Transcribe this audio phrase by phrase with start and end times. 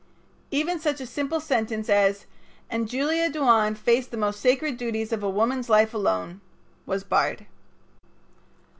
[0.49, 2.25] Even such a simple sentence as
[2.71, 6.41] "And Julia Duane faced the most sacred duties of a woman's life alone"
[6.87, 7.45] was barred.